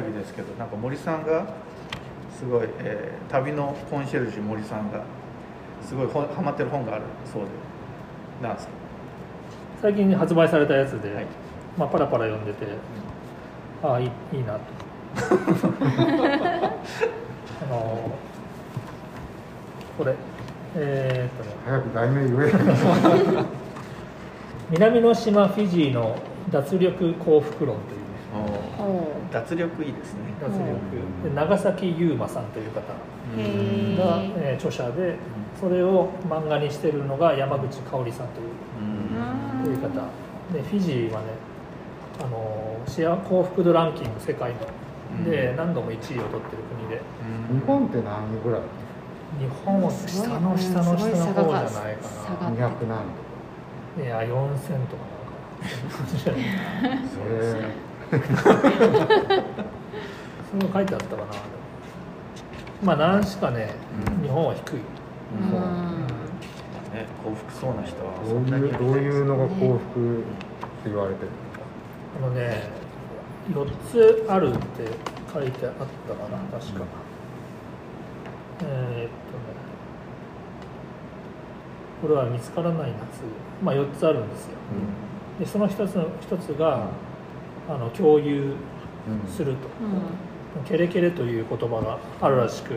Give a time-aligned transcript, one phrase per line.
[0.00, 1.46] 会議ですけどなんか森さんが
[2.38, 5.02] すごい、えー旅のコンシェルジュ森さんが
[5.82, 7.48] すごい本ハマってる本があるそうで
[8.46, 8.72] なんですか？
[9.82, 11.26] 最近発売されたやつで、はい。
[11.76, 12.66] まあ、パラパラ読んでて、
[13.82, 14.60] ああいいいいなと。
[17.62, 18.10] あの
[19.98, 20.14] これ
[20.76, 21.56] えーっとね。
[21.66, 22.52] 早く題名言え。
[24.70, 26.16] 南の島フィジーの
[26.50, 28.58] 脱力幸福論というね
[29.32, 30.20] 脱力いいですね。
[30.40, 30.60] 脱力。
[31.24, 31.34] うん。
[31.34, 34.32] で長崎優馬さんという方が、ー。
[34.36, 35.16] えー著者で
[35.60, 38.48] それを漫画にしてるのが山口香織さんという
[38.80, 39.64] うん。
[39.64, 39.88] という方。
[40.52, 41.26] でフィジーはね
[42.22, 44.58] あの幸幸福度ランキング世界の。
[45.24, 47.00] で何度も1位を取ってる国で。
[47.50, 47.60] うん。
[47.60, 48.60] 日本って何位ぐらい？
[49.38, 55.36] 日本は下の下の下の方じゃないか差が200何ないや4000とかなんか。
[56.22, 57.64] それ
[58.10, 58.16] そ
[60.56, 61.24] の書いてあったかな。
[62.82, 63.74] まあ何しかね
[64.16, 64.22] うん。
[64.22, 64.78] 日本は低い、う
[65.46, 65.50] ん。
[65.50, 65.60] そう
[66.94, 70.20] ね、幸福そうな人はどそなにうんいうどういうのが幸福っ
[70.82, 71.28] て言われてる
[72.16, 72.70] あのね
[73.50, 74.58] 4つあるって
[75.32, 75.78] 書いてあった
[76.14, 76.84] かな確か、
[78.62, 79.10] えーっとね
[82.00, 83.28] これは見つからないなすぐ
[83.64, 84.52] まあ4つあるんですよ。
[85.40, 86.88] でその1つの一つが
[87.68, 88.54] あの共有
[89.28, 89.68] すると、
[90.68, 92.74] ケレケレという言葉があるらしく、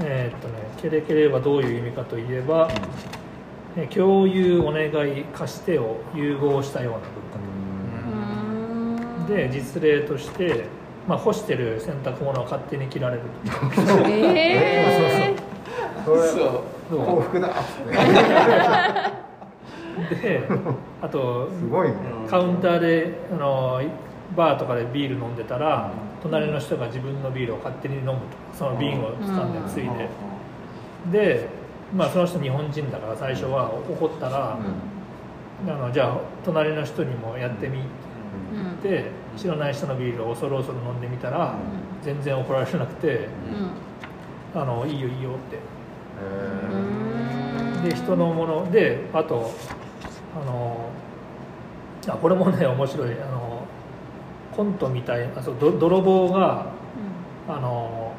[0.00, 2.68] えーっとね、ケレケレはどういう意味かといえば、
[3.76, 7.38] え共有お願い貸してを融合したような文化。
[9.26, 10.64] とで実例として、
[11.06, 13.22] まあ、干してる洗濯物を勝手に着られる
[14.06, 15.36] え
[16.04, 16.96] それそう。
[16.96, 17.92] 幸福だっつっ
[19.22, 19.27] て
[20.10, 20.42] で
[21.02, 21.94] あとすごいね。
[22.28, 23.80] カウンターであの
[24.36, 25.90] バーとかでビール飲んでたら
[26.22, 28.18] 隣の人が自分のビールを勝手に飲むと
[28.52, 30.08] その瓶を掴んでついで
[31.10, 31.48] で、
[31.96, 34.58] まあ、その人日本人だから最初は怒ったら、
[35.66, 38.08] あのじゃあ隣の人にもやってみって。
[38.52, 41.54] 言って知らない人のビールを恐る恐る飲んでみたら
[42.02, 43.28] 全然怒られなくて
[44.54, 45.56] 「あのいいよいいよ」って。
[47.84, 49.52] へで人のものであと
[50.36, 50.90] あの
[52.08, 53.10] あこれもね 面白い。
[53.12, 53.62] あの
[54.54, 56.66] コントみたいあそうど泥棒が
[57.48, 58.12] あの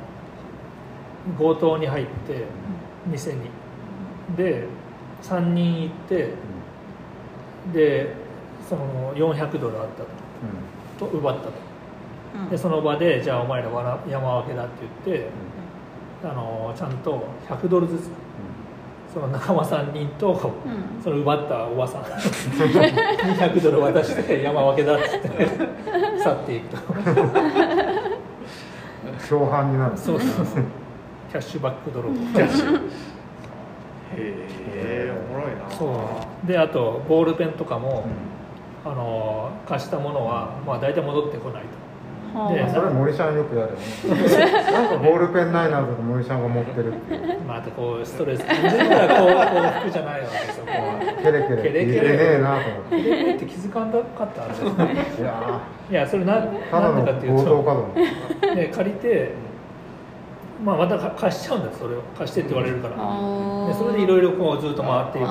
[1.38, 2.46] 強盗に入って
[3.06, 3.50] 店に。
[4.38, 4.68] で
[5.22, 6.34] 3人行って
[7.74, 8.14] で
[8.68, 11.10] その400ドルあったと。
[11.12, 11.52] と奪ったと。
[12.50, 14.72] でその場でじゃあお前らわら山分けだって
[15.06, 15.30] 言って
[16.24, 18.12] あのちゃんと100ドルずつ
[19.14, 21.04] その仲間3人とうん。
[21.04, 22.04] その奪ったおばさん。
[22.06, 25.48] 200ドル渡して山分けだっつって。
[26.22, 26.78] 去っていくと。
[29.28, 30.64] 共犯になるそうそうそう。
[31.30, 32.16] キャッシュバック泥棒
[34.16, 34.34] へ
[34.76, 35.70] えおもろいな。
[35.70, 35.86] そ
[36.44, 36.48] う。
[36.48, 38.06] であとボールペンとかも、
[38.86, 41.68] あの貸したものは、まあ、大体戻ってこないと。
[41.68, 41.89] はあ
[42.54, 44.52] でそれ森さんよくやるよね。
[44.72, 47.40] なんかボールペンないなとか森さんが持ってるっていう。
[47.48, 48.46] またこうストレス。
[48.46, 51.00] 感じたらこう幸福じゃないわけそこは。
[51.22, 51.62] ケレケレ。
[51.64, 52.96] ケレケレ言えねえなと思って。
[53.04, 59.32] ケレケレって気づかんなかったあれですねいやいやそれなでかっていう強盗かととで借りて、
[60.64, 62.02] まあ、またか貸しちゃうんだよそれを。
[62.18, 62.96] 貸してって言われるから。
[62.96, 65.26] でそれでいろいろこうずっと回っていく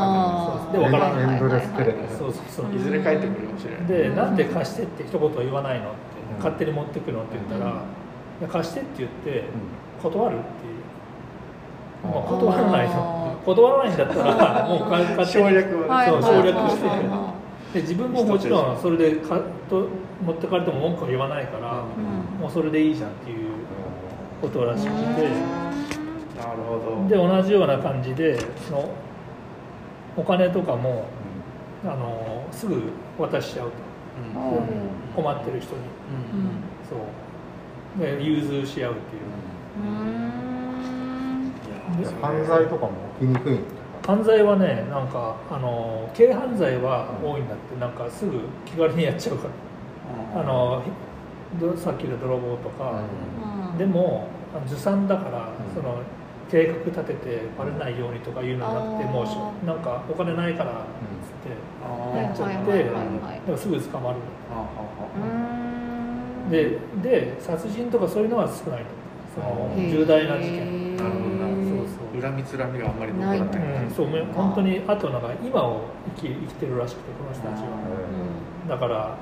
[0.73, 1.35] で分からない。
[1.35, 2.75] エンドレスケレケレそうそうそう。
[2.75, 3.87] いずれ帰ってくるかもしれない。
[3.87, 7.23] でなんで貸してって一言言わないのって勝手に持ってくの？
[7.23, 7.83] って言ったら、
[8.49, 9.45] 貸してって言って
[10.03, 10.75] 断るっていう、
[12.05, 16.07] うんまあ、断らないあの断らないんだったら もう勝手に省略は。
[16.07, 16.89] そう省略して
[17.75, 19.39] で自分ももちろんそれでか
[19.69, 19.87] と
[20.25, 21.71] 持ってかれても文句は言わないから、い
[22.37, 22.41] うん。
[22.41, 23.49] もうそれでいいじゃんっていう
[24.41, 27.09] ことらしくて、なるほど。
[27.09, 28.89] で同じような感じでその
[30.17, 31.05] お金とかも
[31.85, 32.83] あのすぐ
[33.19, 33.73] 渡しちゃうと。
[34.41, 34.53] うん。
[34.53, 34.61] うん
[35.19, 35.83] 困ってる人に。
[35.83, 36.63] うん。
[36.89, 36.99] そう。
[38.01, 39.23] で融通し合うっていう。
[39.83, 41.53] うん。
[42.23, 43.65] 犯罪とかも起きにくいん
[44.07, 47.81] 犯罪はねなんかあの軽犯罪は多いんだって。
[47.81, 50.41] なんかすぐ気軽にやっちゃうから。
[50.41, 50.83] あの
[51.61, 53.03] どさっきの泥棒とか、
[53.77, 55.75] でもあのずさんだから、うん。
[55.75, 56.03] その
[56.51, 59.23] 計画立ててバレないようにとかいうのなくて、も
[59.63, 60.81] うなんかお金ないからっつっ
[61.45, 61.57] て、
[62.23, 64.17] っちゃって、すぐ捕まる。
[64.51, 64.67] あ
[65.17, 65.59] うん
[66.51, 68.85] でで殺人とかそういうのは少ない
[69.35, 70.97] その重大な事件。
[70.97, 71.55] なるほどなる
[71.87, 72.21] そう。
[72.21, 73.41] 恨みつらみがあんまり残らない。
[73.41, 75.85] ないうん、そうめ本当にあとなんか今を
[76.17, 77.77] 生き生きてるらしくてこの人たちは、
[78.69, 79.17] だから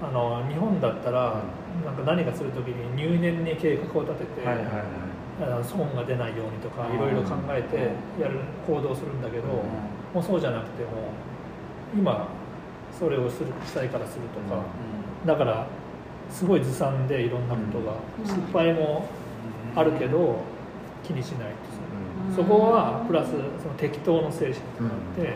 [0.00, 1.42] あの日本だったら
[1.84, 4.66] なんか何かするときに入念に計画を立てて、はいはい
[5.40, 6.96] あの損が出ないようにとかうん。
[6.96, 7.76] いろいろ考えて
[8.22, 9.46] やる行動するんだけど、
[10.12, 10.90] もうそうじゃなくても
[11.94, 12.28] 今
[12.98, 14.62] それをするしたいからするとか、
[15.26, 15.66] だから
[16.30, 18.26] すごいずさんでいろんなことが、うん。
[18.26, 19.08] 失敗も
[19.74, 20.40] あるけど
[21.02, 21.54] 気にしないと。
[22.30, 22.36] うん。
[22.36, 23.36] そこはプラスそ
[23.68, 25.34] の適当の精神とかあって、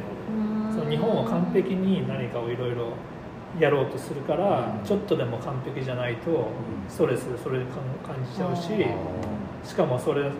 [0.73, 2.93] その日本は完璧に何かをいろいろ
[3.59, 4.87] やろうとするから、うん。
[4.87, 6.49] ちょっとでも完璧じゃないと
[6.89, 7.75] ストレスそれで感
[8.15, 8.71] 感じちゃうし、
[9.65, 10.31] しかもそれ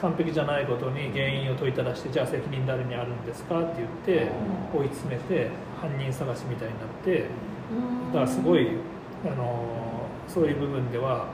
[0.00, 3.88] 完璧じゃないことに原因を問いただしてじゃあ責任誰にあるんですかって言っ
[4.20, 4.30] て
[4.76, 5.50] 追い詰めて
[5.80, 7.26] 犯人探しみたいになって
[8.12, 8.68] だからすごい
[9.24, 9.64] あの
[10.28, 11.28] そういう部分では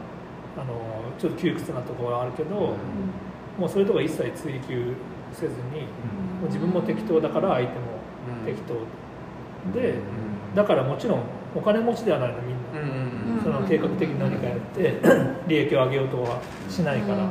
[0.56, 0.74] あの
[1.18, 2.74] ちょっと窮屈なところはあるけど、
[3.58, 4.94] もうそういうところは一切追求
[5.32, 5.82] せずに
[6.40, 7.84] もう自分も適当だから相手も
[8.44, 8.74] 適当
[9.72, 9.94] で
[10.54, 11.22] だからもちろん
[11.54, 12.60] お金持ちではないのみんな。
[13.42, 15.00] その計画的に何かやって
[15.48, 17.28] 利益を上げようとはしないから、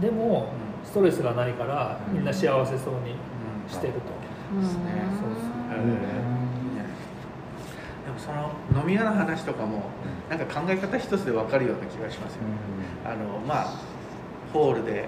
[0.00, 0.48] でも
[0.84, 3.14] ストレスがないからみんな幸せそうに
[3.68, 3.98] してると、
[4.54, 4.84] うんですね。
[5.20, 5.50] そうそう
[8.04, 8.50] でもその
[8.82, 9.84] 飲み屋の話とかも
[10.28, 12.40] なんか考え方一つで分かるような気がしますよ、
[13.04, 13.74] あのまあ
[14.52, 15.06] ホールで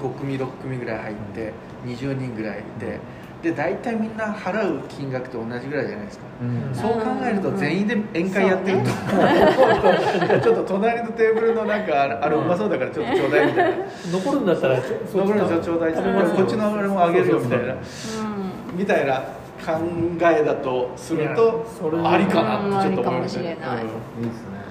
[0.00, 1.52] 5組6組ぐらい入って
[1.84, 3.00] 20人ぐらいいて
[3.42, 6.24] で大体みんな払う金額と同じぐらいじゃないですか。
[6.40, 6.74] うん。
[6.74, 8.84] そう考えると全員で宴会やってると、
[10.40, 13.76] ちょっと隣のテーブルのなんかあれあれうまそうだからちょっとちょうだいみたいな。
[14.12, 15.92] 残るんだったら残るちのちょうだい。
[15.92, 17.74] こっちのあれもあげるよみたいな。
[18.74, 19.72] みたいな考
[20.20, 23.56] えだとするとそれありかなってちょっと思いましたね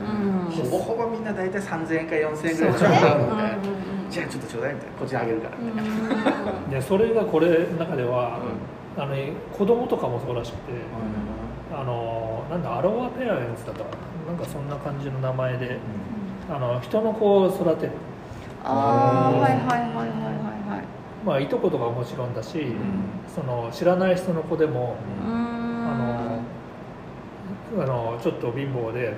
[0.02, 0.64] うん。
[0.64, 3.16] ほぼほぼみんな大体3000円か4000円ぐらいちょうだいみたいな。
[3.16, 8.40] うんうんうんじゃあちょっとちょうだいみたいなこっちにあげるからみたいなでそれがこれの中では、
[8.98, 9.16] あの
[9.58, 10.74] 子供とかもそうらしくて、
[11.74, 13.90] あのなんだアロワペアレンツだったか
[14.28, 14.34] な。
[14.34, 15.80] なんかそんな感じの名前で
[16.50, 17.94] あの人の子を育てる。
[18.64, 20.08] ああはいはいはいはいはい
[20.70, 20.86] はい。
[21.26, 22.76] まあいとことかはもちろんだし、ん。
[23.34, 25.42] その知らない人の子でも、うーん。
[25.90, 29.16] あのあのちょっと貧乏で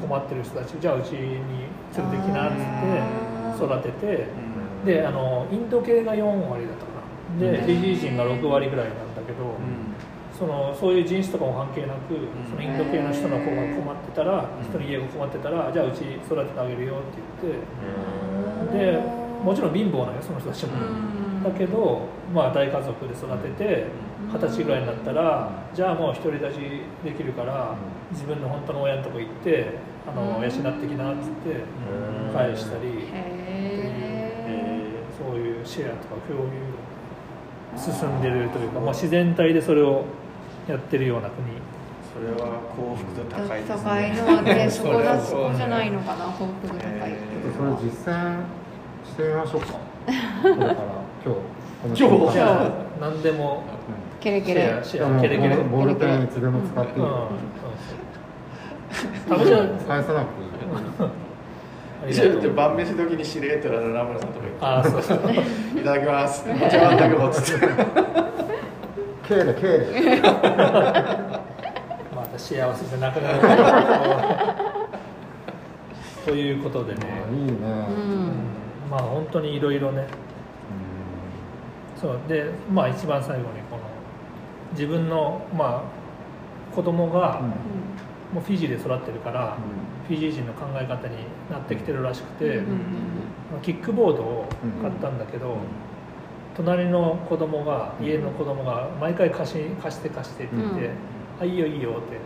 [0.00, 1.18] 困ってる人たちじゃあうちに
[1.94, 3.29] 連れてきなっつって
[3.64, 4.26] 育てて
[4.84, 6.92] であのインド系が4割だったか
[7.38, 7.40] な。
[7.40, 7.64] でうん。
[7.64, 9.54] フィジー人が6割ぐらいなんだけど、
[10.36, 12.16] そのそういう人種とかも関係なく、
[12.48, 18.90] そのインド系の人の子が困ってたら、人の家が困ってたらじゃあうち育ててあげるよって言って。
[18.94, 18.98] で
[19.44, 20.72] もちろん貧乏なのよその人たちも、
[21.42, 22.02] だけど、
[22.34, 23.86] まあ、大家族で育てて
[24.30, 26.58] 二十歳ぐらいになったらじゃあもう独り立ち
[27.02, 27.74] できるから
[28.12, 31.64] 自分の本当の親のとこ行ってあの養ってきなっつって
[32.34, 33.08] 返したり
[35.70, 36.50] シェアとか共有
[37.76, 40.04] が進んでるというか、まあ、自然体でそれを
[40.68, 41.46] やってるような国。
[42.12, 47.14] それは幸福度高いえです高いねのはねそこだそこじゃないのかな幸福度高いってい
[47.48, 48.42] うそれ実践
[49.06, 49.66] してみましょうか。
[50.42, 50.74] これから
[51.24, 52.70] 今日今日じゃあ
[53.00, 53.62] 何でも
[54.18, 54.80] ケレケレ。
[54.82, 55.56] シェアケレケレ。
[55.56, 57.06] ボールペンいつでも使っていい。
[57.06, 57.30] うんよ
[59.28, 59.68] 食べちゃう。
[59.86, 60.50] 返さなくていい
[62.54, 65.02] 晩飯時にしれっと名村さんとかあそう。
[65.02, 66.44] そう言っていただきます。
[66.48, 67.66] お茶碗だけ持つって
[69.28, 70.20] ケーレケーレ
[72.16, 73.40] また幸せでなくなる
[76.24, 76.30] と。
[76.32, 77.00] いうことでね、
[77.32, 77.52] いいね。
[77.52, 78.32] うん。
[78.90, 80.06] まあ本当にいろいろね。
[82.00, 82.18] そう。
[82.28, 83.82] でまあ一番最後にこの
[84.72, 85.84] 自分のま
[86.72, 87.40] あ子供が
[88.32, 89.56] もうフィジーで育ってるから、
[90.06, 91.16] フィジー人の考え方に
[91.50, 92.62] なってきてるらしくて、
[93.62, 94.46] キックボードを
[94.80, 95.56] 買ったんだけど、
[96.56, 100.90] 隣の子供が家の子供が毎回貸し貸して貸してって言って
[101.40, 102.18] 「あいいよいいよ」って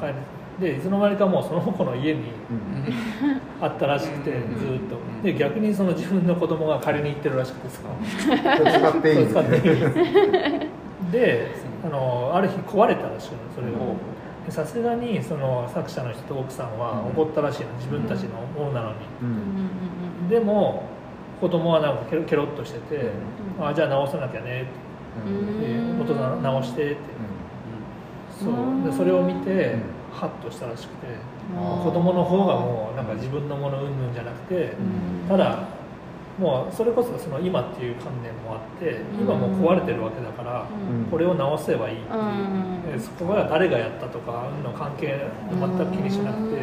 [0.00, 0.14] 帰る。
[0.60, 2.26] でいつの間にかもうその子の家に
[3.60, 4.38] あったらしくてずっ
[4.88, 4.96] と。
[5.24, 7.80] で逆にその自分の子供が借りに行ってるらしくて さ
[8.78, 9.26] 使っていい。
[9.26, 9.60] 使っていい。
[11.10, 11.50] で
[11.84, 13.78] あのある日壊れたらしいのそれが。
[13.78, 14.13] で
[14.50, 17.72] さすがにその作者の人と奥さんは怒ったらしいの。
[17.74, 18.96] 自分たちのものなのに。
[19.22, 19.30] ううん。
[19.30, 19.34] う
[20.24, 20.26] ん。
[20.26, 20.84] んでも
[21.40, 23.10] 子供はなんかケロケロっとしてて
[23.60, 24.62] 「あじゃあ直さなきゃね」
[25.22, 25.30] って。
[25.30, 25.96] うん。
[25.98, 27.00] でお父さん直して」って。
[28.30, 28.84] そう。
[28.84, 29.76] でそれを見て
[30.12, 31.06] ハッとしたらしくて。
[31.54, 35.28] 子供の方がもうなんか自分のものうんぬんじゃなくてうん。
[35.28, 35.58] ただ
[36.38, 41.10] もうそれこそその今っていう観念もあって今もう壊れてるわけだからうん。
[41.10, 42.00] これを直せばいいう。
[42.02, 42.82] ん。
[42.90, 46.58] でそこは誰がやったとかうんの関係全く気にしなくてっ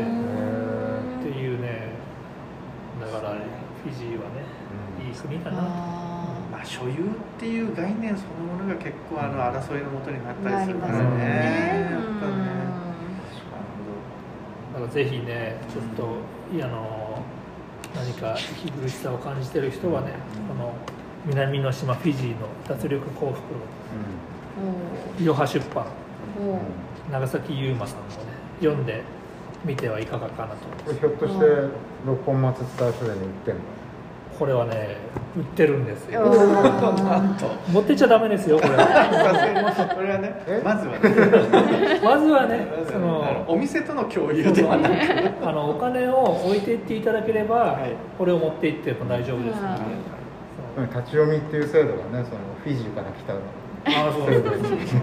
[1.23, 1.91] ていうね
[2.99, 4.43] だからフィジーはね
[4.99, 6.95] いい国だなあまあ所有っ
[7.39, 11.03] ていう概念そのものが結構あの争いのもとになったりするからね。
[11.15, 11.89] ね。
[11.91, 12.71] やっぱね。
[14.73, 17.00] まからぜひねちょっと、いやあの
[17.95, 20.13] 何か息苦しさを感じてる人はね、
[20.47, 20.73] この
[21.25, 23.35] 南の島フィジーの脱力幸福
[25.19, 25.85] おいろは出版。
[27.11, 28.13] 長崎優馬さんもね
[28.59, 29.03] 読んで
[29.65, 30.67] みてはいかがかなと。
[30.85, 31.45] これひょっとして
[32.05, 33.61] 六本松伝え書店に売ってんの？
[34.41, 34.97] これはね
[35.37, 36.25] 売ってるんですよ。
[37.71, 39.93] 持ってっちゃダメですよこれは。
[39.93, 40.59] これはねえ？
[40.65, 42.01] まずはね。
[42.03, 44.95] まずはねそあののお店との共有ではなく。
[45.47, 47.93] あのお金を置いていっていただければ、はい。
[48.17, 49.61] これを持って行っても大丈夫です。
[49.61, 49.83] ので、
[50.77, 50.81] う。
[50.81, 52.25] ん立ち読みっていう制度がねその
[52.63, 54.95] フィジーから来たああそうです。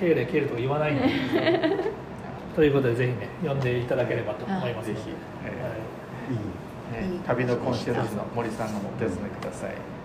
[0.00, 1.02] 敬礼敬礼とか言わないんで。
[2.56, 4.88] ということでぜひね読んでいただければと思います。
[4.88, 5.52] のでぜひ、はい。
[6.30, 6.59] えーね
[7.26, 9.99] 旅のコンシェルジュの森さんがお手伝いください。